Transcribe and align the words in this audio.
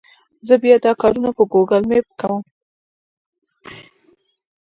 زه 0.47 0.53
بیا 0.63 0.75
دا 0.85 0.91
کارونه 1.01 1.29
په 1.37 1.43
ګوګل 1.51 1.81
مېپ 1.89 2.07
کوم. 2.19 2.41